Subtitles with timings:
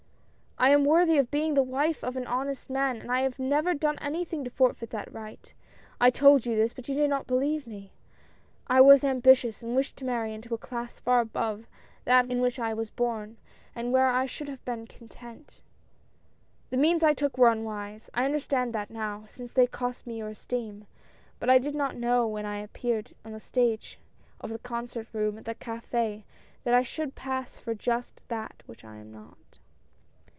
[0.61, 3.97] "I am worthy of being the wife of an honest man, and have never done
[3.97, 5.51] anything to forfeit that right.
[5.99, 7.93] I told you this, but you did not believe me.
[8.67, 11.65] I was ambitious and wished to marry into a class far above
[12.05, 13.37] that in which I was born,
[13.73, 15.63] and where I should have been content."
[16.69, 18.11] The means I took were unwise.
[18.13, 20.85] I understand that now, since they cost me your esteem;
[21.39, 23.97] but I did not know when I appeared on the stage
[24.39, 26.21] of the concert room, at the caf^,
[26.65, 29.37] that I should pass for just that which I am not.